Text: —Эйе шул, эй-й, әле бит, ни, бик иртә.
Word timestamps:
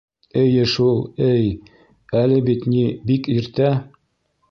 —Эйе 0.43 0.63
шул, 0.71 0.97
эй-й, 1.27 1.53
әле 2.25 2.43
бит, 2.51 2.69
ни, 2.75 2.83
бик 3.13 3.33
иртә. 3.39 3.73